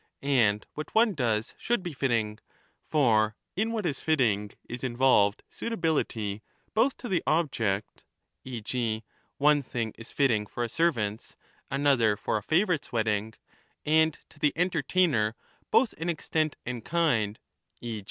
[0.23, 2.45] And what one does should be fitting, f
[2.87, 6.41] For in what is fitting is involved suitability
[6.73, 8.03] both to the object f
[8.43, 8.61] (e.
[8.61, 9.03] g.
[9.37, 11.35] one thing is fitting for a servant's,
[11.69, 13.35] another for a favourite's wedding)
[13.85, 15.35] and to the entertainer
[15.69, 17.39] both in extent 10 and kind,
[17.79, 17.99] e.